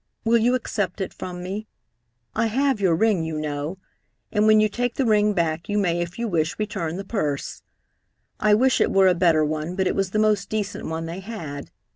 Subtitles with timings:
[0.25, 1.67] Will you accept it from me?
[2.33, 3.77] I have your ring, you know,
[4.31, 7.61] and when you take the ring back you may, if you wish, return the purse.
[8.39, 11.19] I wish it were a better one, but it was the most decent one they
[11.19, 11.69] had.